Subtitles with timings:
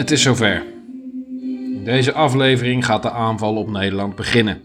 [0.00, 0.66] Het is zover.
[1.74, 4.62] In deze aflevering gaat de aanval op Nederland beginnen.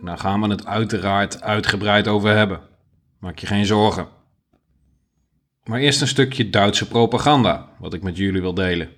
[0.00, 2.60] En daar gaan we het uiteraard uitgebreid over hebben.
[3.18, 4.08] Maak je geen zorgen.
[5.64, 8.88] Maar eerst een stukje Duitse propaganda, wat ik met jullie wil delen.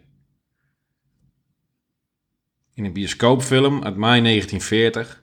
[2.74, 5.23] In een bioscoopfilm uit mei 1940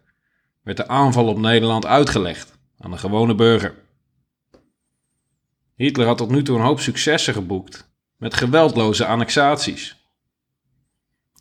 [0.64, 3.76] werd de aanval op Nederland uitgelegd aan de gewone burger.
[5.76, 9.99] Hitler had tot nu toe een hoop successen geboekt met geweldloze annexaties.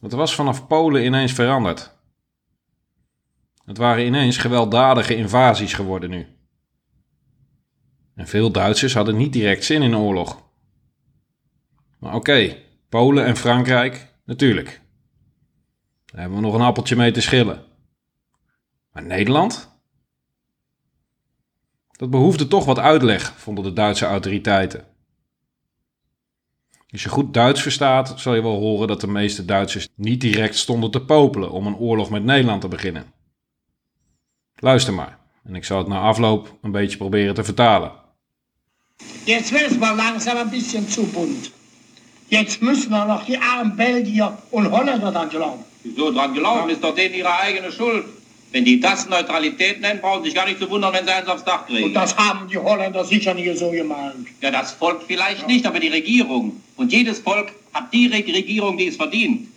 [0.00, 1.96] Het was vanaf Polen ineens veranderd.
[3.64, 6.26] Het waren ineens gewelddadige invasies geworden nu.
[8.14, 10.42] En veel Duitsers hadden niet direct zin in oorlog.
[11.98, 12.56] Maar oké,
[12.88, 14.80] Polen en Frankrijk, natuurlijk.
[16.04, 17.64] Daar hebben we nog een appeltje mee te schillen.
[18.92, 19.76] Maar Nederland?
[21.90, 24.86] Dat behoefde toch wat uitleg, vonden de Duitse autoriteiten.
[26.90, 30.56] Als je goed Duits verstaat, zal je wel horen dat de meeste Duitsers niet direct
[30.56, 33.12] stonden te popelen om een oorlog met Nederland te beginnen.
[34.54, 37.92] Luister maar, en ik zal het na afloop een beetje proberen te vertalen.
[39.24, 41.50] Jetzt wird es mal langsam ein bisschen zu bunt.
[42.28, 45.64] Jetzt müssen wir noch die armen Belgier und Holländer dann glauben.
[45.82, 48.04] Wieso dran glauben, ist doch denen ihre eigene Schuld.
[48.50, 51.28] Wenn die das Neutralität nennen, brauchen sie sich gar nicht zu wundern, wenn sie eins
[51.28, 51.84] aufs Dach kriegen.
[51.84, 54.26] Und das haben die Holländer sicher nicht so gemeint.
[54.40, 56.60] ja, das Volk vielleicht nicht, aber die Regierung.
[56.76, 59.48] Und jedes Volk hat die Re- Regierung, die es verdient.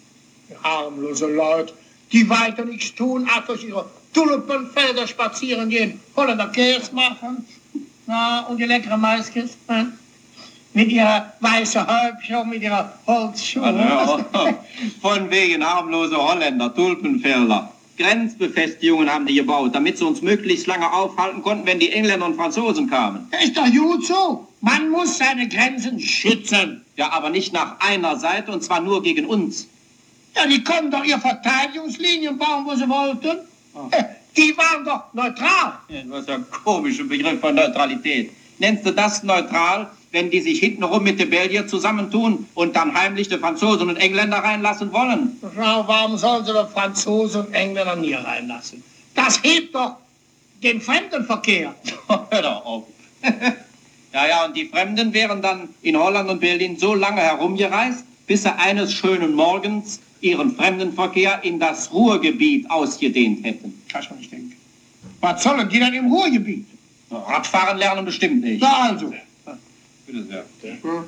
[0.49, 1.73] Die harmlose Leute,
[2.11, 7.45] die weiter nichts tun, als durch ihre Tulpenfelder spazieren gehen, Holländer Käse machen.
[8.07, 9.51] Na, und die leckere Maiskes.
[9.69, 9.93] Hm?
[10.73, 13.63] Mit ihrer weißen Häubchen, mit ihrer Holzschuhe.
[13.73, 14.25] Ja,
[15.01, 17.71] von wegen harmlose Holländer, Tulpenfelder.
[18.01, 22.35] Grenzbefestigungen haben die gebaut, damit sie uns möglichst lange aufhalten konnten, wenn die Engländer und
[22.35, 23.27] Franzosen kamen.
[23.43, 24.47] Ist doch gut so.
[24.61, 26.81] Man muss seine Grenzen schützen.
[26.97, 29.67] Ja, aber nicht nach einer Seite und zwar nur gegen uns.
[30.35, 33.39] Ja, die können doch ihre Verteidigungslinien bauen, wo sie wollten.
[33.91, 34.03] Äh,
[34.35, 35.73] Die waren doch neutral.
[35.89, 38.31] Ja, Du hast ja einen komischen Begriff von Neutralität.
[38.59, 43.29] Nennst du das neutral, wenn die sich hintenrum mit den Belgier zusammentun und dann heimlich
[43.29, 45.37] die Franzosen und Engländer reinlassen wollen?
[45.55, 48.83] Na, warum sollen sie die Franzosen und Engländer nie reinlassen?
[49.15, 49.97] Das hebt doch
[50.61, 51.73] den Fremdenverkehr.
[52.07, 52.83] Hör doch auf.
[54.13, 58.43] ja, ja, und die Fremden wären dann in Holland und Berlin so lange herumgereist, bis
[58.43, 63.81] sie eines schönen Morgens ihren Fremdenverkehr in das Ruhrgebiet ausgedehnt hätten.
[63.91, 64.55] Kannst du nicht denken.
[65.21, 66.65] Was sollen die denn im Ruhrgebiet?
[67.09, 68.61] Radfahren lernen bestimmt nicht.
[68.61, 69.13] Na also.
[70.11, 71.03] Bitte sehr.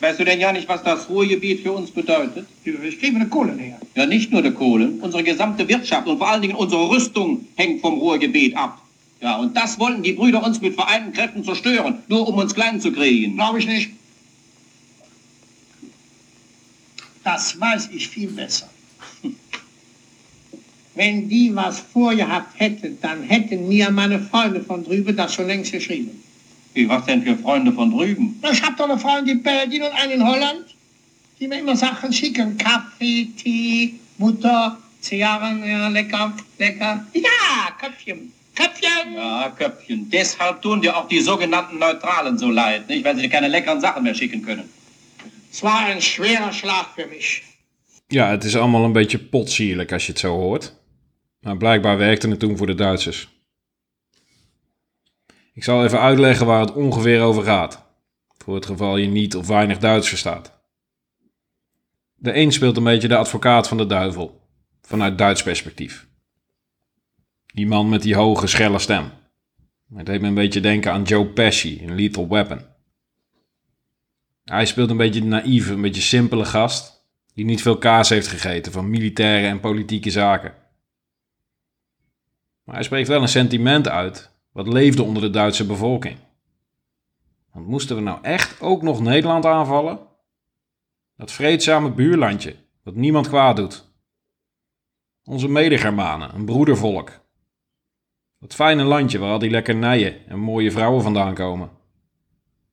[0.00, 2.46] Weißt du denn ja nicht, was das Ruhrgebiet für uns bedeutet?
[2.64, 3.78] Ich kriege eine Kohle näher.
[3.94, 5.00] Ja, nicht nur die Kohlen.
[5.00, 8.82] Unsere gesamte Wirtschaft und vor allen Dingen unsere Rüstung hängt vom Ruhrgebiet ab.
[9.20, 12.80] Ja, und das wollten die Brüder uns mit vereinten Kräften zerstören, nur um uns klein
[12.80, 13.36] zu kriegen.
[13.36, 13.90] Glaube ich nicht.
[17.22, 18.68] Das weiß ich viel besser.
[20.96, 25.70] Wenn die was vorgehabt hätten, dann hätten mir meine Freunde von drüben das schon längst
[25.70, 26.20] geschrieben.
[26.74, 28.38] Wie, was denn für Freunde von drüben?
[28.42, 30.64] Na, Ich habe doch eine Freundin in Belgien und einen in Holland,
[31.38, 32.56] die mir immer Sachen schicken.
[32.56, 37.06] Kaffee, Tee, Butter, Zigarren, ja, lecker, lecker.
[37.12, 39.14] Ja, Köpfchen, Köpfchen.
[39.14, 40.08] Ja, Köpfchen.
[40.10, 43.04] Deshalb tun dir auch die sogenannten Neutralen so leid, nicht?
[43.04, 44.68] Weil sie dir keine leckeren Sachen mehr schicken können.
[45.52, 47.42] Es war ein schwerer Schlag für mich.
[48.08, 50.74] Ja, het is allemaal een beetje potsierlijk als je het zo hoort.
[51.40, 53.28] Maar blijkbaar werkte het toen voor de Duitsers.
[55.52, 57.86] Ik zal even uitleggen waar het ongeveer over gaat.
[58.36, 60.60] Voor het geval je niet of weinig Duits verstaat.
[62.14, 64.40] De een speelt een beetje de advocaat van de duivel.
[64.82, 66.06] Vanuit Duits perspectief.
[67.46, 69.10] Die man met die hoge, schelle stem.
[69.94, 72.60] Het deed me een beetje denken aan Joe Pesci in Lethal Weapon.
[74.44, 78.26] Hij speelt een beetje de naïeve, een beetje simpele gast die niet veel kaas heeft
[78.26, 80.54] gegeten van militaire en politieke zaken.
[82.64, 86.18] Maar hij spreekt wel een sentiment uit wat leefde onder de Duitse bevolking.
[87.52, 89.98] Want moesten we nou echt ook nog Nederland aanvallen?
[91.16, 93.90] Dat vreedzame buurlandje, dat niemand kwaad doet.
[95.24, 97.20] Onze medegermanen, een broedervolk.
[98.40, 101.70] Dat fijne landje waar al die lekkernijen en mooie vrouwen vandaan komen.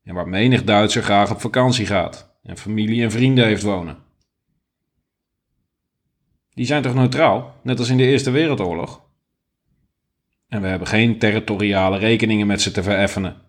[0.03, 3.97] En waar menig Duitser graag op vakantie gaat en familie en vrienden heeft wonen.
[6.53, 9.08] Die zijn toch neutraal, net als in de Eerste Wereldoorlog?
[10.49, 13.41] En we hebben geen territoriale rekeningen met ze te vereffenen.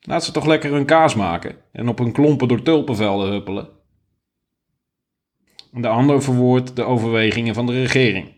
[0.00, 3.68] Laat ze toch lekker hun kaas maken en op hun klompen door tulpenvelden huppelen.
[5.70, 8.34] De ander verwoordt de overwegingen van de regering.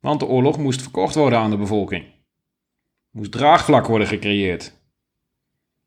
[0.00, 2.04] Want de oorlog moest verkocht worden aan de bevolking.
[3.10, 4.82] Moest draagvlak worden gecreëerd.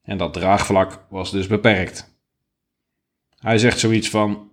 [0.02, 2.20] En dat draagvlak was dus beperkt.
[3.38, 4.52] Hij zegt zoiets van: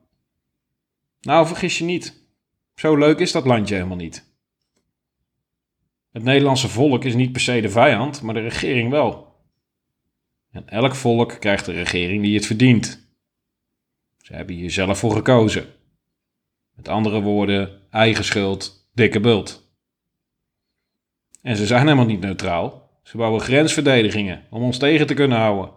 [1.21, 2.27] Nou, vergis je niet.
[2.75, 4.34] Zo leuk is dat landje helemaal niet.
[6.15, 9.35] Het Nederlandse volk is niet per se de vijand, maar de regering wel.
[10.51, 13.09] En elk volk krijgt de regering die het verdient.
[14.19, 15.67] Ze hebben hier zelf voor gekozen.
[16.75, 19.73] Met andere woorden, eigen schuld, dikke bult.
[21.43, 22.91] En ze zijn helemaal niet neutraal.
[23.03, 25.71] Ze bouwen grensverdedigingen om ons tegen te kunnen houden.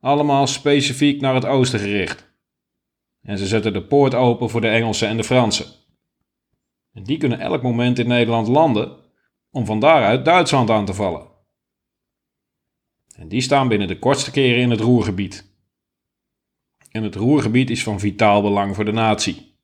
[0.00, 2.32] Allemaal specifiek naar het oosten gericht.
[3.22, 5.79] En ze zetten de poort open voor de Engelsen en de Fransen.
[6.92, 8.98] En die kunnen elk moment in Nederland landen
[9.50, 11.28] om van daaruit Duitsland aan te vallen.
[13.16, 15.54] En die staan binnen de kortste keren in het Roergebied.
[16.90, 19.58] En het Roergebied is van vitaal belang voor de natie.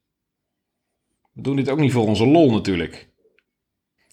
[1.33, 3.15] We doen dit ook niet voor onze lol natuurlijk.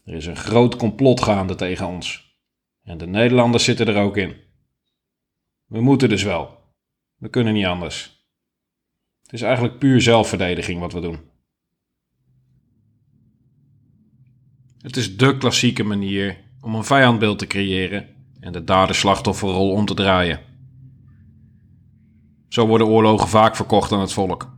[0.06, 2.38] Er is een groot complot gaande tegen ons.
[2.84, 4.36] En de Nederlanders zitten er ook in.
[5.66, 6.58] We moeten dus wel.
[7.16, 8.28] We kunnen niet anders.
[9.22, 11.32] Het is eigenlijk puur zelfverdediging wat we doen.
[14.84, 18.08] Het is dé klassieke manier om een vijandbeeld te creëren
[18.40, 20.40] en de dader-slachtofferrol om te draaien.
[22.50, 24.56] Zo worden oorlogen vaak verkocht aan het volk.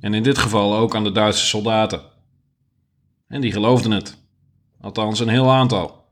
[0.00, 2.02] En in dit geval ook aan de Duitse soldaten.
[3.28, 4.18] En die geloofden het.
[4.80, 6.04] Althans, een heel aantal.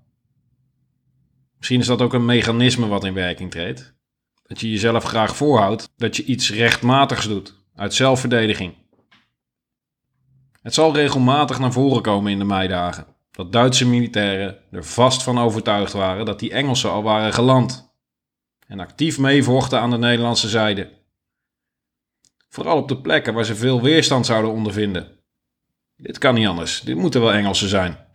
[1.56, 3.94] Misschien is dat ook een mechanisme wat in werking treedt.
[4.46, 8.74] Dat je jezelf graag voorhoudt dat je iets rechtmatigs doet, uit zelfverdediging.
[10.62, 15.38] Het zal regelmatig naar voren komen in de meidagen dat Duitse militairen er vast van
[15.38, 17.94] overtuigd waren dat die Engelsen al waren geland
[18.66, 21.00] en actief meevochten aan de Nederlandse zijde.
[22.48, 25.18] Vooral op de plekken waar ze veel weerstand zouden ondervinden.
[25.96, 28.10] Dit kan niet anders, dit moeten wel Engelsen zijn.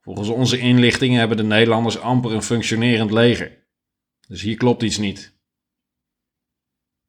[0.00, 3.66] Volgens onze inlichtingen hebben de Nederlanders amper een functionerend leger.
[4.28, 5.38] Dus hier klopt iets niet.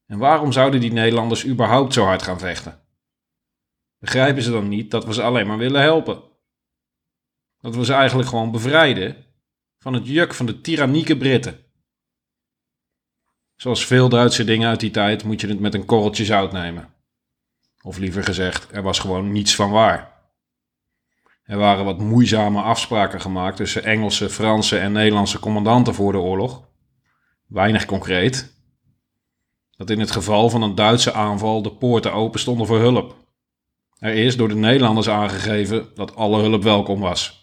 [0.05, 2.81] En waarom zouden die Nederlanders überhaupt zo hard gaan vechten?
[3.97, 6.30] Begrijpen ze dan niet dat we ze alleen maar willen helpen?
[7.61, 9.25] Dat we ze eigenlijk gewoon bevrijden
[9.77, 11.59] van het juk van de tyrannieke Britten.
[13.55, 16.93] Zoals veel Duitse dingen uit die tijd moet je het met een korreltje zout nemen.
[17.81, 20.11] Of liever gezegd, er was gewoon niets van waar.
[21.43, 26.67] Er waren wat moeizame afspraken gemaakt tussen Engelse, Franse en Nederlandse commandanten voor de oorlog.
[27.47, 28.59] Weinig concreet.
[29.75, 33.15] Dat in het geval van een Duitse aanval de poorten open stonden voor hulp.
[33.97, 37.40] Er is door de Nederlanders aangegeven dat alle hulp welkom was.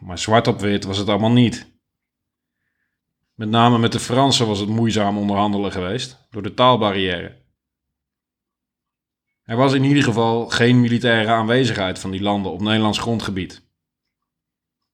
[0.00, 1.76] Maar zwart op wit was het allemaal niet.
[3.34, 7.46] Met name met de Fransen was het moeizaam onderhandelen geweest door de taalbarrière.
[9.42, 13.66] Er was in ieder geval geen militaire aanwezigheid van die landen op Nederlands grondgebied.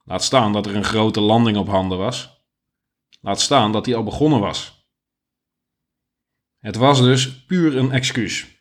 [0.04, 2.46] Laat staan dat er een grote landing op handen was.
[3.20, 4.88] Laat staan dat die al begonnen was.
[6.58, 8.54] Het was dus puur een excuus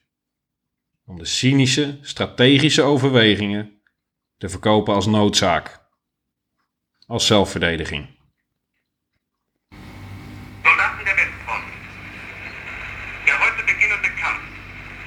[1.05, 3.81] om de cynische, strategische overwegingen
[4.37, 5.82] te verkopen als noodzaak
[7.13, 8.07] als zelfverdediging.
[10.63, 11.67] Soldaten der Westfront.
[13.25, 14.43] Der heute beginnende Kampf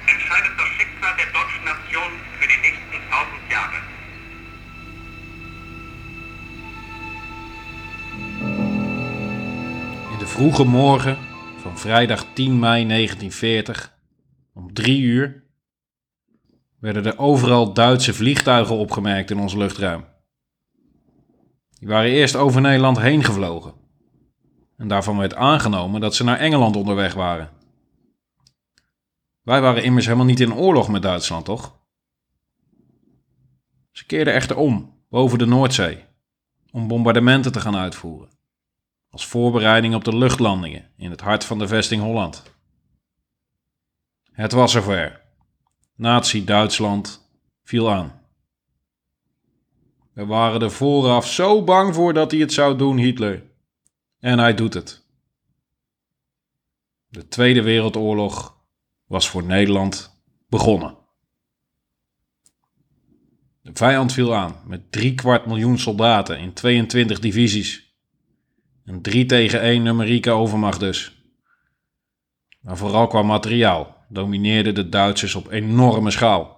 [0.07, 3.79] entscheidet das Schicksal der deutschen Nation für die nächsten tausend Jahre.
[10.13, 11.19] In de vroege morgen
[11.63, 13.93] van vrijdag 10 mei 1940,
[14.55, 15.43] om drie uur,
[16.81, 20.16] werden er overal Duitse vliegtuigen opgemerkt in ons luchtruim.
[21.87, 23.75] Die waren eerst over Nederland heen gevlogen.
[24.77, 27.51] En daarvan werd aangenomen dat ze naar Engeland onderweg waren.
[29.43, 31.79] Wij waren immers helemaal niet in oorlog met Duitsland, toch?
[33.93, 36.05] Ze keerden echter om, boven de Noordzee,
[36.73, 38.31] om bombardementen te gaan uitvoeren.
[39.11, 42.43] Als voorbereiding op de luchtlandingen in het hart van de vesting Holland.
[44.33, 45.21] Het was zover.
[45.95, 47.31] Nazi-Duitsland
[47.63, 48.26] viel aan.
[50.17, 53.43] We waren er vooraf zo bang voor dat hij het zou doen, Hitler.
[54.19, 55.05] En hij doet het.
[57.09, 58.57] De Tweede Wereldoorlog
[59.07, 60.97] was voor Nederland begonnen.
[63.63, 67.97] De vijand viel aan met drie kwart miljoen soldaten in 22 divisies.
[68.85, 71.25] Een 3 tegen 1 numerieke overmacht dus.
[72.61, 76.56] Maar vooral qua materiaal domineerden de Duitsers op enorme schaal.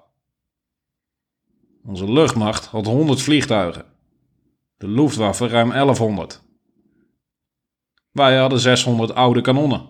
[1.89, 3.85] Onze luchtmacht had 100 vliegtuigen.
[4.77, 6.43] De Luftwaffe ruim 1100.
[8.11, 9.89] Wij hadden 600 oude kanonnen.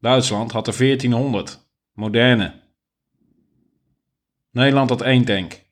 [0.00, 2.62] Duitsland had er 1400, moderne.
[4.50, 5.62] Nederland had één tank.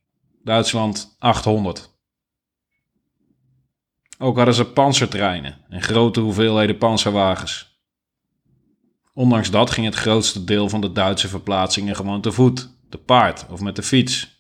[0.43, 1.99] Duitsland 800.
[4.19, 7.83] Ook hadden ze panzertreinen en grote hoeveelheden panzerwagens.
[9.15, 13.47] Ondanks dat ging het grootste deel van de Duitse verplaatsingen gewoon te voet, te paard
[13.49, 14.38] of met de fiets.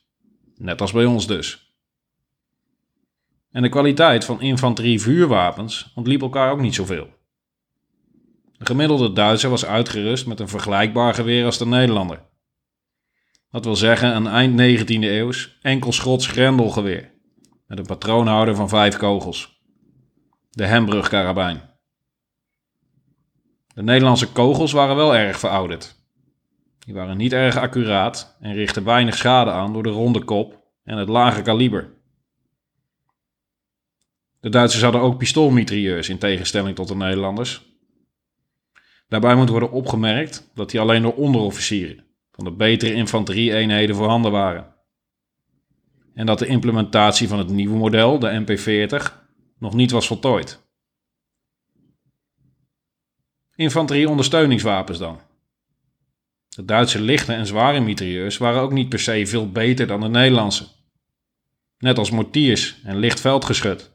[0.58, 1.72] Net als bij ons dus.
[3.50, 7.08] En de kwaliteit van infanterie-vuurwapens ontliep elkaar ook niet zoveel.
[8.58, 12.26] De gemiddelde Duitser was uitgerust met een vergelijkbaar geweer als de Nederlander.
[13.50, 17.12] Dat wil zeggen een eind 19e eeuws enkel schots grendelgeweer
[17.66, 19.62] met een patroonhouder van vijf kogels.
[20.50, 21.62] De Hembrugkarabijn.
[23.74, 25.97] De Nederlandse kogels waren wel erg verouderd.
[26.88, 30.96] Die waren niet erg accuraat en richtten weinig schade aan door de ronde kop en
[30.96, 31.92] het lage kaliber.
[34.40, 37.66] De Duitsers hadden ook pistoolmitrailleurs in tegenstelling tot de Nederlanders.
[39.08, 44.74] Daarbij moet worden opgemerkt dat die alleen door onderofficieren van de betere infanterie-eenheden voorhanden waren.
[46.14, 49.26] En dat de implementatie van het nieuwe model, de MP40,
[49.58, 50.66] nog niet was voltooid.
[53.54, 55.26] Infanterie-ondersteuningswapens dan.
[56.58, 60.08] De Duitse lichte en zware mitrailleurs waren ook niet per se veel beter dan de
[60.08, 60.66] Nederlandse.
[61.78, 63.92] Net als mortiers en licht veldgeschut.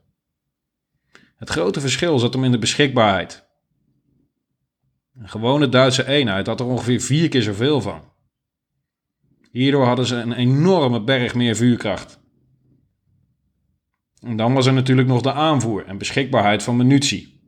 [1.35, 3.47] Het grote verschil zat hem in de beschikbaarheid.
[5.15, 8.11] Een gewone Duitse eenheid had er ongeveer vier keer zoveel van.
[9.51, 12.19] Hierdoor hadden ze een enorme berg meer vuurkracht.
[14.19, 17.41] En dan was er natuurlijk nog de aanvoer en beschikbaarheid van munitie,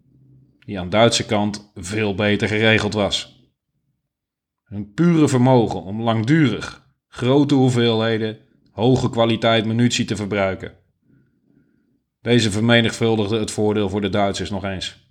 [0.66, 3.35] die aan Duitse kant veel beter geregeld was.
[4.66, 8.40] Hun pure vermogen om langdurig grote hoeveelheden
[8.72, 10.78] hoge kwaliteit munitie te verbruiken.
[12.22, 15.10] Deze vermenigvuldigde het voordeel voor de Duitsers nog eens.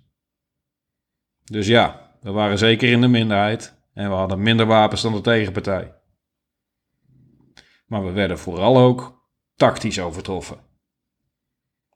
[1.43, 5.21] Dus ja, we waren zeker in de minderheid en we hadden minder wapens dan de
[5.21, 5.93] tegenpartij.
[7.85, 10.59] Maar we werden vooral ook tactisch overtroffen.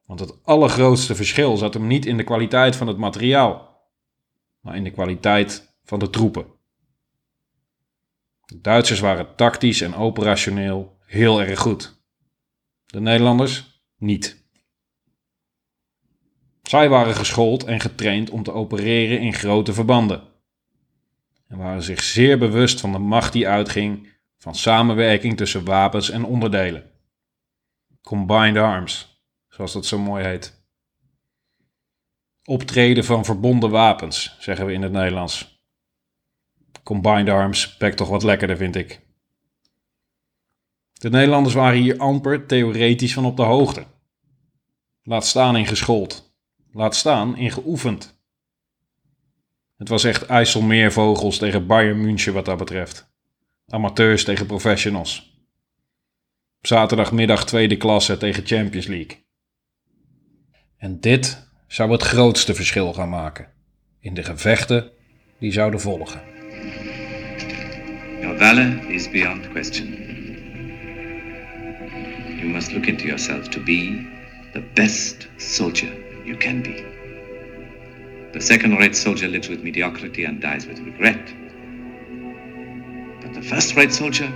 [0.05, 3.83] Want het allergrootste verschil zat hem niet in de kwaliteit van het materiaal,
[4.59, 6.58] maar in de kwaliteit van de troepen.
[8.49, 12.01] De Duitsers waren tactisch en operationeel heel erg goed.
[12.85, 14.47] De Nederlanders niet.
[16.61, 20.23] Zij waren geschoold en getraind om te opereren in grote verbanden.
[21.47, 26.25] En waren zich zeer bewust van de macht die uitging van samenwerking tussen wapens en
[26.25, 26.91] onderdelen.
[28.01, 30.67] Combined arms, zoals dat zo mooi heet.
[32.43, 35.58] Optreden van verbonden wapens, zeggen we in het Nederlands.
[36.83, 38.99] Combined arms pakt toch wat lekkerder, vind ik.
[40.93, 43.83] De Nederlanders waren hier amper theoretisch van op de hoogte.
[45.03, 46.33] Laat staan in geschoold.
[46.71, 48.17] Laat staan in geoefend.
[49.77, 53.11] Het was echt IJsselmeervogels tegen Bayern München wat dat betreft.
[53.67, 55.41] Amateurs tegen professionals.
[56.61, 59.25] Zaterdagmiddag tweede klasse tegen Champions League.
[60.77, 63.47] En dit zou het grootste verschil gaan maken
[63.99, 64.91] in de gevechten
[65.39, 66.38] die zouden volgen.
[68.21, 69.87] Your valor is beyond question.
[72.41, 74.07] You must look into yourself to be
[74.53, 75.93] the best soldier
[76.25, 76.83] you can be.
[78.33, 81.33] The second-rate soldier lives with mediocrity and dies with regret.
[83.21, 84.27] But the first-rate soldier,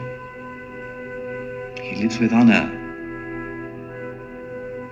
[1.82, 2.72] he lives with honor.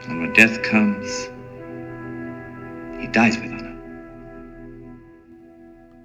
[0.08, 1.30] And when death comes,
[3.02, 3.72] he dies with honor.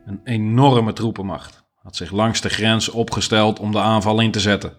[0.06, 4.76] Een enorme troepenmacht had zich langs de grens opgesteld om de aanval in te zetten.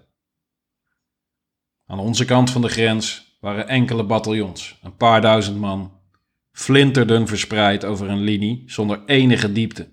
[1.85, 6.01] Aan onze kant van de grens waren enkele bataljons, een paar duizend man,
[6.51, 9.89] flinterdun verspreid over een linie zonder enige diepte.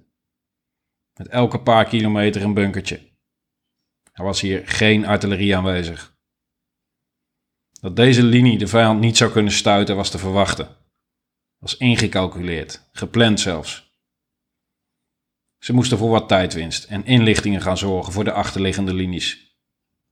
[1.14, 3.00] Met elke paar kilometer een bunkertje.
[4.12, 6.16] Er was hier geen artillerie aanwezig.
[7.80, 10.76] Dat deze linie de vijand niet zou kunnen stuiten was te verwachten.
[11.59, 13.94] Was ingecalculeerd, gepland zelfs.
[15.64, 19.56] Ze moesten voor wat tijdwinst en inlichtingen gaan zorgen voor de achterliggende linies,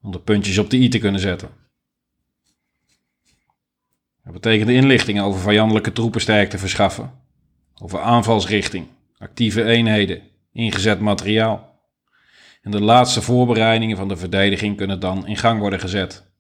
[0.01, 1.49] om de puntjes op de i te kunnen zetten.
[4.25, 7.11] Dat betekende inlichtingen over vijandelijke troepensterkte verschaffen,
[7.75, 8.87] over aanvalsrichting,
[9.19, 11.81] actieve eenheden, ingezet materiaal.
[12.63, 16.33] En de laatste voorbereidingen van de verdediging kunnen dan in gang worden gezet.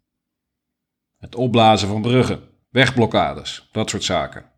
[1.18, 2.40] Het opblazen van bruggen,
[2.70, 4.51] wegblokkades, dat soort zaken.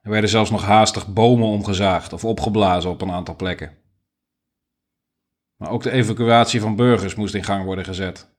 [0.00, 3.78] Er werden zelfs nog haastig bomen omgezaagd of opgeblazen op een aantal plekken.
[5.56, 8.34] Maar ook de evacuatie van burgers moest in gang worden gezet.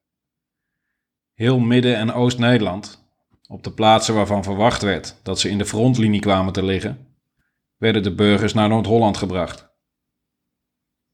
[1.34, 3.10] Heel Midden- en Oost-Nederland,
[3.48, 7.16] op de plaatsen waarvan verwacht werd dat ze in de frontlinie kwamen te liggen,
[7.78, 9.70] werden de burgers naar Noord-Holland gebracht.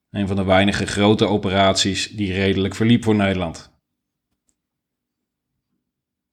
[0.10, 3.72] Een van de weinige grote operaties die redelijk verliep voor Nederland.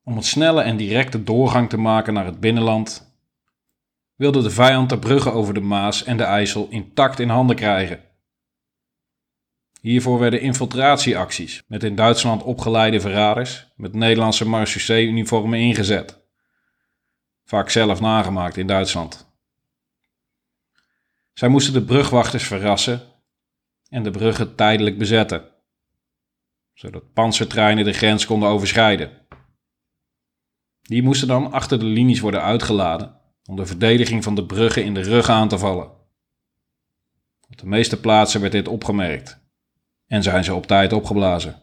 [0.02, 3.03] Om het snelle en directe doorgang te maken naar het binnenland,
[4.16, 8.04] wilde de vijand de bruggen over de Maas en de IJssel intact in handen krijgen.
[9.80, 16.23] Hiervoor werden infiltratieacties met in Duitsland opgeleide verraders met Nederlandse marechaussee-uniformen ingezet.
[17.44, 19.33] Vaak zelf nagemaakt in Duitsland.
[21.33, 23.02] Zij moesten de brugwachters verrassen
[23.88, 25.50] en de bruggen tijdelijk bezetten,
[26.75, 29.11] zodat panzertreinen de grens konden overschrijden.
[30.83, 34.94] Die moesten dan achter de linies worden uitgeladen om de verdediging van de bruggen in
[34.94, 35.90] de rug aan te vallen.
[37.48, 39.42] Op de meeste plaatsen werd dit opgemerkt
[40.06, 41.62] en zijn ze op tijd opgeblazen.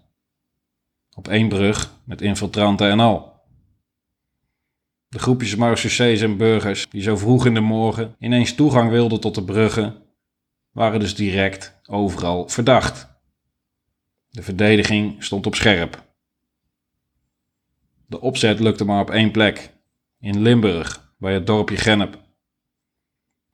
[1.16, 3.32] Op één brug met infiltranten en al.
[5.08, 9.36] De groepjes marechaussees en burgers die zo vroeg in de morgen ineens toegang wilden tot
[9.36, 10.02] de bruggen,
[10.72, 13.08] waren dus direct overal verdacht.
[14.30, 16.04] De verdediging stond op scherp.
[18.08, 19.74] De opzet lukte maar op één plek,
[20.20, 22.20] in Limburg, bij het dorpje Gennep.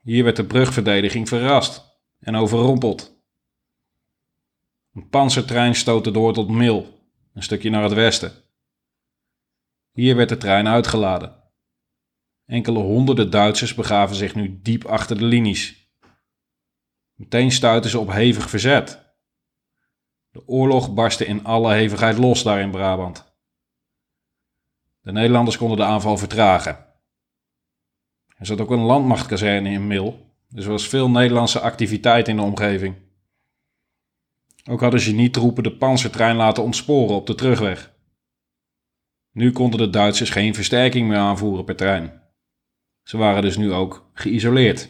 [0.02, 3.22] Hier werd de brugverdediging verrast en overrompeld.
[4.94, 8.32] Een panzertrein stootte door tot Mil, een stukje naar het westen.
[9.92, 11.44] Hier werd de trein uitgeladen.
[12.46, 15.92] Enkele honderden Duitsers begaven zich nu diep achter de linies.
[17.14, 19.16] Meteen stuitten ze op hevig verzet.
[20.32, 23.36] De oorlog barstte in alle hevigheid los daar in Brabant.
[25.02, 26.87] De Nederlanders konden de aanval vertragen.
[28.38, 32.42] Er zat ook een landmachtkazerne in Mil, dus er was veel Nederlandse activiteit in de
[32.42, 32.96] omgeving.
[34.70, 37.96] Ook hadden genietroepen de panzertrein laten ontsporen op de terugweg.
[39.32, 42.22] Nu konden de Duitsers geen versterking meer aanvoeren per trein.
[43.04, 44.90] Ze waren dus nu ook geïsoleerd.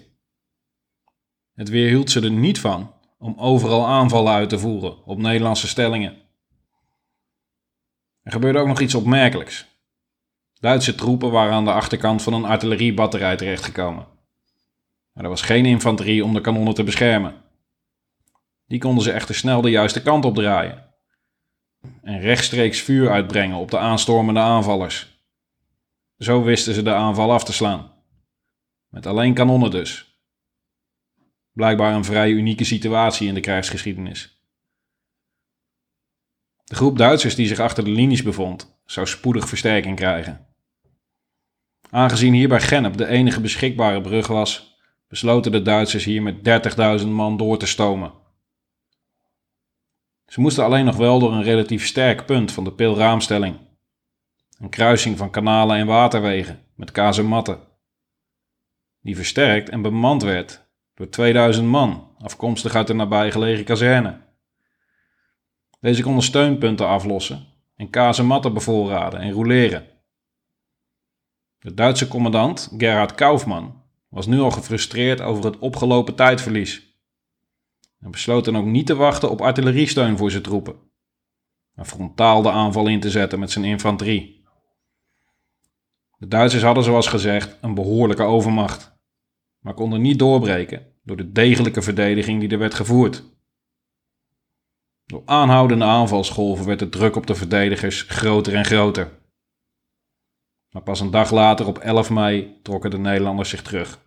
[1.54, 6.17] Het weerhield ze er niet van om overal aanvallen uit te voeren op Nederlandse stellingen.
[8.21, 9.77] Er gebeurde ook nog iets opmerkelijks.
[10.60, 14.08] Duitse troepen waren aan de achterkant van een artilleriebatterij terechtgekomen.
[15.13, 17.36] Maar er was geen infanterie om de kanonnen te beschermen.
[18.67, 20.86] Die konden ze echter snel de juiste kant op draaien
[22.02, 25.22] en rechtstreeks vuur uitbrengen op de aanstormende aanvallers.
[26.17, 27.91] Zo wisten ze de aanval af te slaan.
[28.88, 30.20] Met alleen kanonnen dus.
[31.52, 34.41] Blijkbaar een vrij unieke situatie in de krijgsgeschiedenis.
[36.63, 40.46] De groep Duitsers die zich achter de linies bevond, zou spoedig versterking krijgen.
[41.89, 46.36] Aangezien hier bij Gennep de enige beschikbare brug was, besloten de Duitsers hier met
[47.02, 48.12] 30.000 man door te stomen.
[50.26, 53.58] Ze moesten alleen nog wel door een relatief sterk punt van de pilraamstelling.
[54.60, 57.60] Een kruising van kanalen en waterwegen met kazematten.
[59.02, 64.21] Die versterkt en bemand werd door 2000 man, afkomstig uit de nabijgelegen kazerne.
[65.80, 69.96] Deze konden steunpunten aflossen en kazematten bevoorraden en roleren.
[71.60, 77.00] De Duitse commandant Gerhard Kaufmann was nu al gefrustreerd over het opgelopen tijdverlies.
[78.00, 80.76] En besloot dan ook niet te wachten op artilleriesteun voor zijn troepen,
[81.74, 84.46] maar frontaal de aanval in te zetten met zijn infanterie.
[86.17, 88.98] De Duitsers hadden zoals gezegd een behoorlijke overmacht,
[89.60, 93.24] maar konden niet doorbreken door de degelijke verdediging die er werd gevoerd.
[95.06, 99.12] Door aanhoudende aanvalsgolven werd de druk op de verdedigers groter en groter.
[100.78, 104.00] Maar pas een dag later, op 11 mei, trokken de Nederlanders zich terug.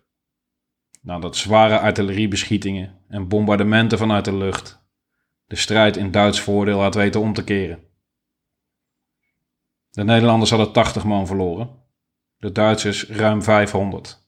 [1.01, 4.81] Nadat zware artilleriebeschietingen en bombardementen vanuit de lucht
[5.47, 7.83] de strijd in Duits voordeel had weten om te keren.
[9.89, 11.69] De Nederlanders hadden 80 man verloren,
[12.37, 14.27] de Duitsers ruim 500.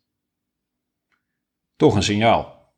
[1.75, 2.73] Toch een signaal.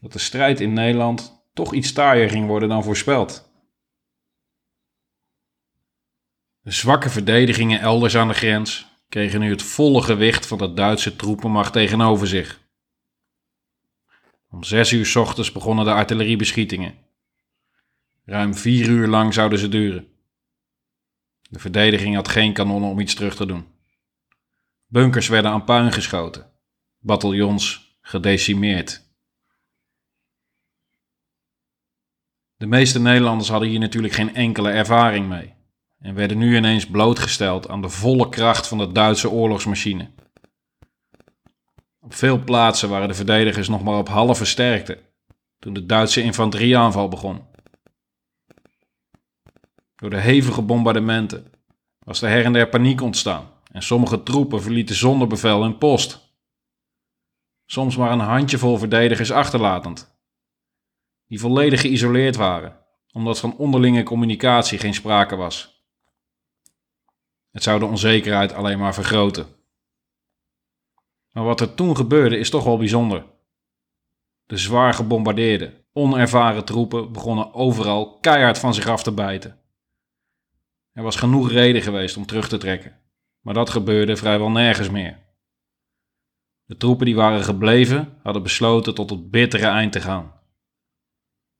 [0.00, 3.50] Dat de strijd in Nederland toch iets taaier ging worden dan voorspeld.
[6.66, 11.16] De zwakke verdedigingen elders aan de grens kregen nu het volle gewicht van de Duitse
[11.16, 12.60] troepenmacht tegenover zich.
[14.50, 16.94] Om zes uur ochtends begonnen de artilleriebeschietingen.
[18.24, 20.08] Ruim vier uur lang zouden ze duren.
[21.50, 23.66] De verdediging had geen kanonnen om iets terug te doen.
[24.86, 26.50] Bunkers werden aan puin geschoten,
[26.98, 29.02] bataljons gedecimeerd.
[32.56, 35.55] De meeste Nederlanders hadden hier natuurlijk geen enkele ervaring mee
[35.98, 40.10] en werden nu ineens blootgesteld aan de volle kracht van de Duitse oorlogsmachine.
[42.00, 45.02] Op veel plaatsen waren de verdedigers nog maar op halve sterkte
[45.58, 47.44] toen de Duitse infanterieaanval begon.
[49.96, 51.52] Door de hevige bombardementen
[51.98, 56.34] was er her en der paniek ontstaan en sommige troepen verlieten zonder bevel hun post.
[57.64, 60.18] Soms maar een handjevol verdedigers achterlatend,
[61.26, 62.76] die volledig geïsoleerd waren,
[63.12, 65.75] omdat van onderlinge communicatie geen sprake was.
[67.56, 69.46] Het zou de onzekerheid alleen maar vergroten.
[71.32, 73.24] Maar wat er toen gebeurde is toch wel bijzonder.
[74.46, 79.60] De zwaar gebombardeerde, onervaren troepen begonnen overal keihard van zich af te bijten.
[80.92, 83.00] Er was genoeg reden geweest om terug te trekken,
[83.40, 85.18] maar dat gebeurde vrijwel nergens meer.
[86.64, 90.40] De troepen die waren gebleven hadden besloten tot het bittere eind te gaan.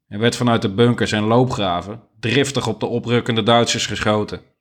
[0.06, 4.54] Er werd vanuit de bunkers en loopgraven driftig op de oprukkende Duitsers geschoten.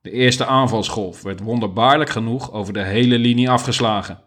[0.00, 4.24] De eerste aanvalsgolf werd wonderbaarlijk genoeg over de hele linie afgeslagen.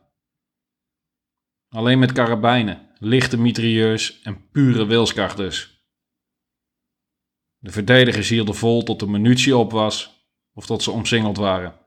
[1.69, 5.87] Alleen met karabijnen, lichte mitrailleurs en pure wilskracht dus.
[7.57, 11.79] De verdedigers hielden vol tot de munitie op was of tot ze omsingeld waren.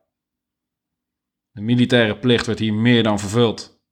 [1.51, 3.85] De militaire plicht werd hier meer dan vervuld.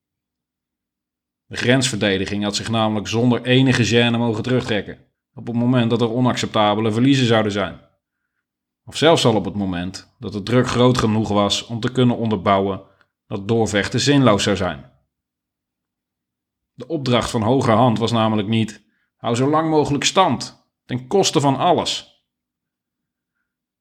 [1.44, 6.10] De grensverdediging had zich namelijk zonder enige gêne mogen terugtrekken op het moment dat er
[6.10, 7.80] onacceptabele verliezen zouden zijn.
[8.84, 12.16] Of zelfs al op het moment dat de druk groot genoeg was om te kunnen
[12.16, 12.82] onderbouwen
[13.26, 14.92] dat doorvechten zinloos zou zijn.
[16.72, 18.84] De opdracht van hogerhand was namelijk niet:
[19.16, 22.22] hou zo lang mogelijk stand, ten koste van alles.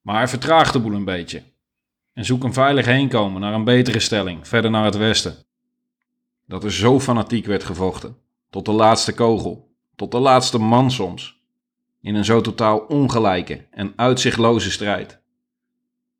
[0.00, 1.52] Maar vertraag de boel een beetje
[2.14, 5.36] en zoek een veilig heenkomen naar een betere stelling, verder naar het westen.
[6.46, 8.16] Dat er zo fanatiek werd gevochten,
[8.50, 11.43] tot de laatste kogel, tot de laatste man soms,
[12.04, 15.20] in een zo totaal ongelijke en uitzichtloze strijd,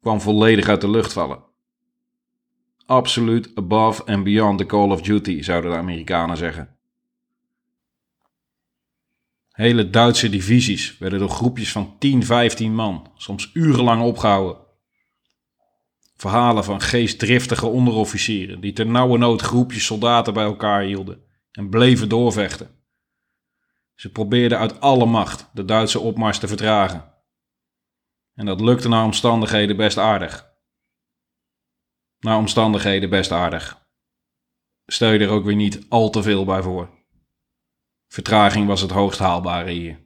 [0.01, 1.43] kwam volledig uit de lucht vallen.
[2.87, 6.77] Absoluut above and beyond the call of duty, zouden de Amerikanen zeggen.
[9.51, 14.57] Hele Duitse divisies werden door groepjes van 10, 15 man, soms urenlang opgehouden.
[16.17, 22.09] Verhalen van geestdriftige onderofficieren die ter nauwe nood groepjes soldaten bij elkaar hielden en bleven
[22.09, 22.71] doorvechten.
[23.95, 27.13] Ze probeerden uit alle macht de Duitse opmars te vertragen.
[28.35, 30.53] En dat lukte naar omstandigheden best aardig.
[32.19, 33.83] Naar omstandigheden best aardig.
[34.87, 36.91] Stel je er ook weer niet al te veel bij voor.
[38.09, 40.03] Vertraging was het hoogst haalbare hier.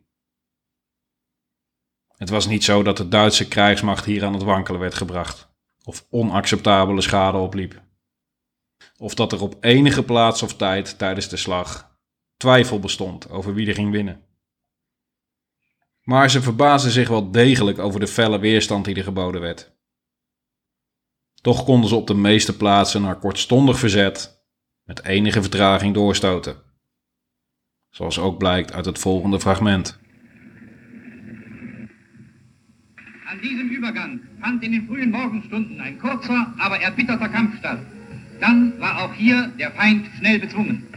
[2.17, 5.49] Het was niet zo dat de Duitse krijgsmacht hier aan het wankelen werd gebracht,
[5.85, 7.83] of onacceptabele schade opliep.
[8.97, 11.88] Of dat er op enige plaats of tijd tijdens de slag
[12.39, 14.23] twijfel bestond over wie er ging winnen.
[16.03, 19.77] Maar ze verbaasden zich wel degelijk over de felle weerstand die er geboden werd.
[21.41, 24.47] Toch konden ze op de meeste plaatsen naar kortstondig verzet
[24.85, 26.57] met enige vertraging doorstoten.
[27.91, 29.99] Zoals ook blijkt uit het volgende fragment.
[33.31, 37.79] An diesem Übergang fand in den frühen Morgenstunden ein kurzer, aber erbitterter Kampf statt.
[38.41, 40.88] Dann war auch hier der Feind schnell bezwungen.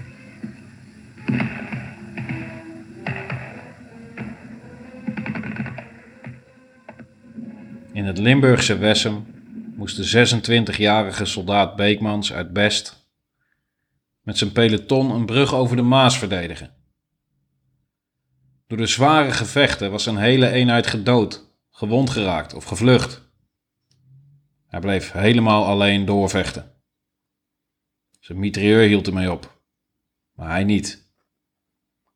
[7.94, 9.26] In het Limburgse Wessem
[9.76, 10.38] moest de
[10.76, 13.10] 26-jarige soldaat Beekmans uit Best
[14.22, 16.74] met zijn peloton een brug over de Maas verdedigen.
[18.68, 23.30] Door de zware gevechten was zijn hele eenheid gedood, gewond geraakt of gevlucht.
[24.68, 26.72] Hij bleef helemaal alleen doorvechten.
[28.20, 29.62] Zijn mitrailleur hield ermee op,
[30.32, 31.14] maar hij niet.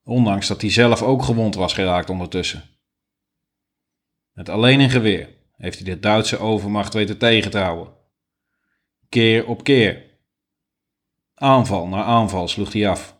[0.03, 2.63] Ondanks dat hij zelf ook gewond was geraakt ondertussen.
[4.33, 7.93] Met alleen een geweer heeft hij de Duitse overmacht weten tegen te houden.
[9.09, 10.03] Keer op keer.
[11.33, 13.17] Aanval na aanval sloeg hij af.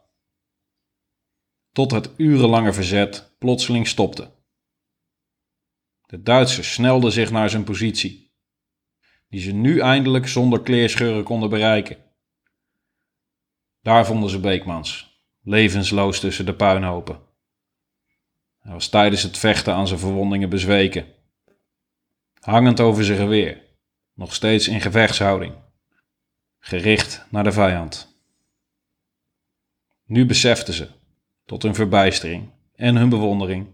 [1.72, 4.34] Tot het urenlange verzet plotseling stopte.
[6.06, 8.34] De Duitsers snelden zich naar zijn positie,
[9.30, 11.98] die ze nu eindelijk zonder kleerscheuren konden bereiken.
[13.82, 17.22] Daar vonden ze Beekmans, levensloos tussen de puinhopen.
[18.60, 21.15] Hij was tijdens het vechten aan zijn verwondingen bezweken
[22.46, 23.62] hangend over zijn geweer,
[24.14, 25.54] nog steeds in gevechtshouding,
[26.60, 28.20] gericht naar de vijand.
[30.06, 30.88] Nu beseften ze,
[31.46, 33.68] tot hun verbijstering en hun bewondering,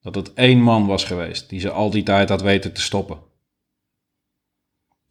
[0.00, 3.18] dat het één man was geweest die ze al die tijd had weten te stoppen.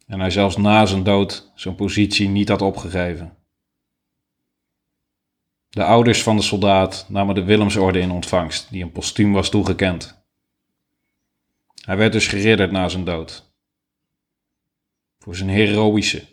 [0.06, 3.36] En hij zelfs na zijn dood zijn positie niet had opgegeven.
[5.68, 10.21] De ouders van de soldaat namen de Willemsorde in ontvangst, die een postuum was toegekend.
[11.82, 13.54] Hij werd dus geridderd na zijn dood.
[15.18, 16.26] Voor zijn heroïsche,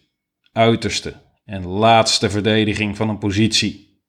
[0.52, 4.04] uiterste en laatste verdediging van een positie,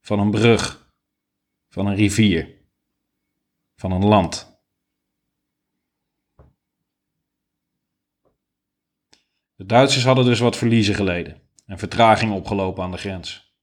[0.00, 0.92] van een brug,
[1.68, 2.54] van een rivier,
[3.76, 4.62] van een land.
[9.54, 13.56] De Duitsers hadden dus wat verliezen geleden en vertraging opgelopen aan de grens.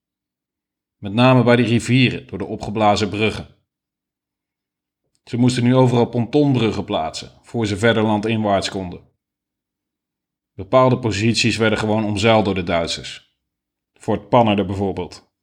[0.98, 3.55] Met name bij de rivieren door de opgeblazen bruggen.
[5.30, 9.14] Ze moesten nu overal pontonbruggen plaatsen, voor ze verder landinwaarts konden.
[10.54, 13.38] Bepaalde posities werden gewoon omzeild door de Duitsers.
[13.94, 15.34] Fort Pannerden bijvoorbeeld.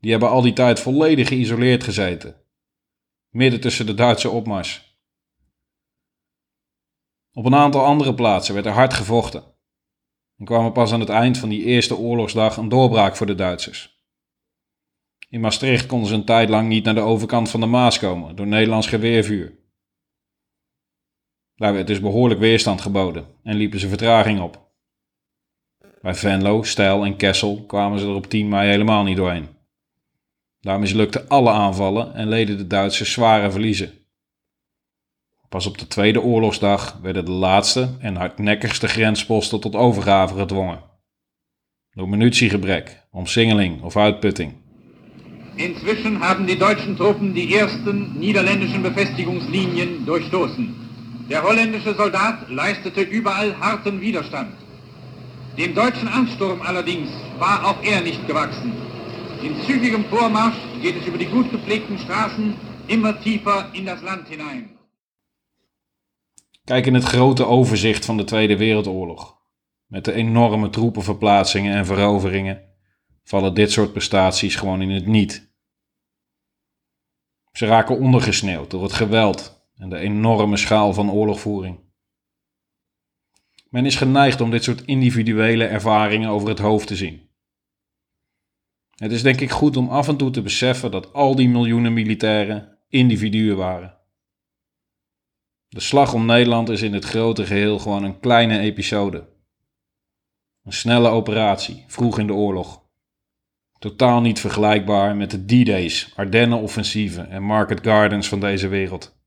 [0.00, 2.36] Die hebben al die tijd volledig geïsoleerd gezeten.
[3.28, 5.00] Midden tussen de Duitse opmars.
[7.32, 9.44] Op een aantal andere plaatsen werd er hard gevochten.
[10.38, 13.34] En kwam er pas aan het eind van die eerste oorlogsdag een doorbraak voor de
[13.34, 13.91] Duitsers.
[15.32, 18.36] In Maastricht konden ze een tijd lang niet naar de overkant van de Maas komen
[18.36, 19.58] door Nederlands geweervuur.
[21.54, 24.72] Daar werd dus behoorlijk weerstand geboden en liepen ze vertraging op.
[26.00, 29.48] Bij Venlo, Stijl en Kessel kwamen ze er op 10 mei helemaal niet doorheen.
[30.60, 33.92] Daar mislukten alle aanvallen en leden de Duitsers zware verliezen.
[35.48, 40.82] Pas op de tweede oorlogsdag werden de laatste en hardnekkigste grensposten tot overgave gedwongen.
[41.90, 44.61] Door munitiegebrek, omsingeling of uitputting.
[45.56, 50.74] Inzwischen haben die deutschen Truppen die ersten niederländischen Befestigungslinien durchstoßen.
[51.28, 54.54] Der holländische Soldat leistete überall harten Widerstand.
[55.58, 58.72] Dem deutschen Ansturm allerdings war auch er nicht gewachsen.
[59.42, 62.54] In zügigem Vormarsch geht es über die gut gepflegten Straßen
[62.86, 64.70] immer tiefer in das Land hinein.
[66.64, 69.36] Kijk in het grote overzicht van de Tweede Wereldoorlog.
[69.86, 72.71] Met de enorme troepenverplaatsingen en veroveringen
[73.22, 75.52] vallen dit soort prestaties gewoon in het niet.
[77.52, 81.80] Ze raken ondergesneeuwd door het geweld en de enorme schaal van oorlogvoering.
[83.68, 87.30] Men is geneigd om dit soort individuele ervaringen over het hoofd te zien.
[88.90, 91.92] Het is denk ik goed om af en toe te beseffen dat al die miljoenen
[91.92, 93.98] militairen individuen waren.
[95.68, 99.28] De slag om Nederland is in het grote geheel gewoon een kleine episode.
[100.62, 102.81] Een snelle operatie, vroeg in de oorlog.
[103.82, 109.20] Totaal niet vergelijkbaar met de D-Days, Ardennen-offensieven en Market Gardens van deze wereld.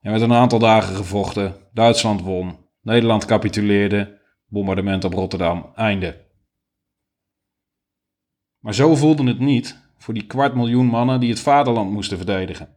[0.00, 6.26] Er werd een aantal dagen gevochten, Duitsland won, Nederland capituleerde, bombardement op Rotterdam, einde.
[8.58, 12.76] Maar zo voelde het niet voor die kwart miljoen mannen die het vaderland moesten verdedigen.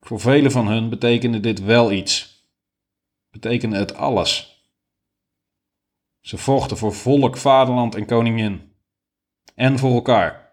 [0.00, 2.44] Voor velen van hun betekende dit wel iets.
[3.30, 4.55] Betekende het alles.
[6.26, 8.72] Ze vochten voor volk, vaderland en koningin.
[9.54, 10.52] En voor elkaar.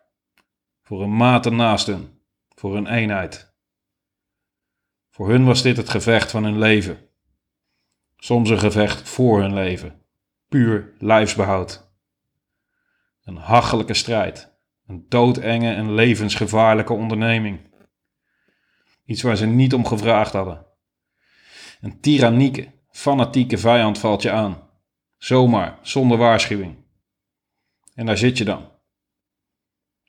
[0.81, 2.19] Voor hun maten naast hun.
[2.55, 3.53] Voor hun eenheid.
[5.09, 7.09] Voor hun was dit het gevecht van hun leven.
[8.17, 10.01] Soms een gevecht voor hun leven.
[10.47, 11.91] Puur lijfsbehoud.
[13.23, 14.53] Een hachelijke strijd.
[14.87, 17.59] Een doodenge en levensgevaarlijke onderneming.
[19.05, 20.65] Iets waar ze niet om gevraagd hadden.
[21.81, 24.62] Een tyrannieke, fanatieke vijand valt je aan.
[25.23, 26.85] Zomaar, zonder waarschuwing.
[27.95, 28.71] En daar zit je dan.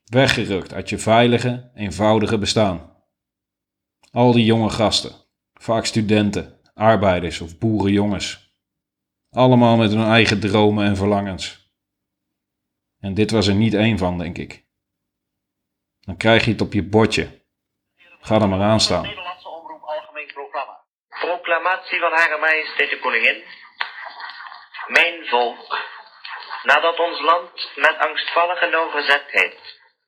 [0.04, 2.96] Weggerukt uit je veilige, eenvoudige bestaan.
[4.12, 5.12] Al die jonge gasten,
[5.52, 8.54] vaak studenten, arbeiders of boerenjongens.
[9.30, 11.72] Allemaal met hun eigen dromen en verlangens.
[12.98, 14.66] En dit was er niet één van, denk ik.
[16.00, 17.42] Dan krijg je het op je bordje
[18.20, 19.02] Ga er maar aan staan.
[19.02, 20.84] Nederlandse Omroep Algemeen Programma.
[21.08, 23.42] Proclamatie van Hare Majesteit de Koningin.
[24.86, 25.78] Mijn volk.
[26.62, 29.56] Nadat ons land met angstvallige nauwgezetheid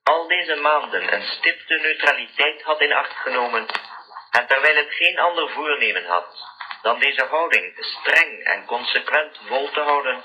[0.02, 3.66] al deze maanden een stipte neutraliteit had in acht genomen,
[4.30, 6.26] en terwijl het geen ander voornemen had
[6.82, 10.22] dan deze houding streng en consequent vol te houden,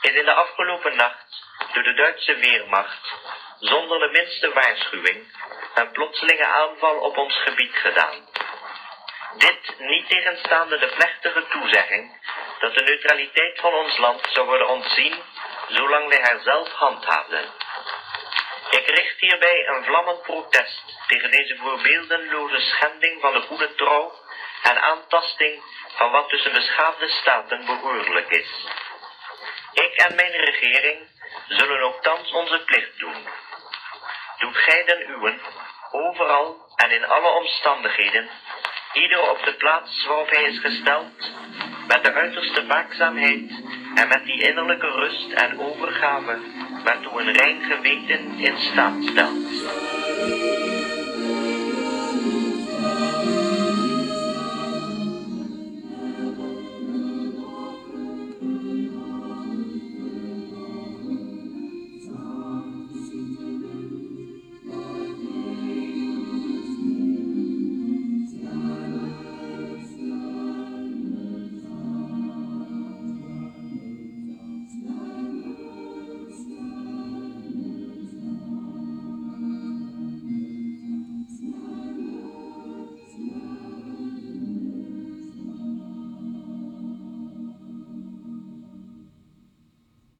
[0.00, 3.14] is in de afgelopen nacht door de Duitse Weermacht
[3.58, 5.36] zonder de minste waarschuwing
[5.74, 8.29] een plotselinge aanval op ons gebied gedaan.
[9.36, 12.18] Dit niet tegenstaande de plechtige toezegging
[12.58, 15.22] dat de neutraliteit van ons land zou worden ontzien
[15.68, 17.52] zolang wij haar zelf handhaafden.
[18.70, 24.12] Ik richt hierbij een vlammend protest tegen deze voorbeeldenloze schending van de goede trouw
[24.62, 25.62] en aantasting
[25.96, 28.66] van wat tussen beschaafde staten behoorlijk is.
[29.72, 31.08] Ik en mijn regering
[31.48, 33.28] zullen ook thans onze plicht doen
[34.40, 35.40] doet gij den uwen,
[35.90, 38.30] overal en in alle omstandigheden,
[38.92, 41.32] ieder op de plaats waarop hij is gesteld,
[41.86, 43.50] met de uiterste waakzaamheid
[43.94, 46.38] en met die innerlijke rust en overgave
[46.84, 49.89] waartoe een rein geweten in staat stelt.